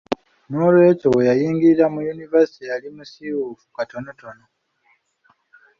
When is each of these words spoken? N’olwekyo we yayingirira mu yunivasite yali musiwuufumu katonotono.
N’olwekyo 0.49 1.07
we 1.15 1.21
yayingirira 1.29 1.85
mu 1.93 1.99
yunivasite 2.07 2.63
yali 2.71 2.87
musiwuufumu 2.95 3.73
katonotono. 3.77 4.43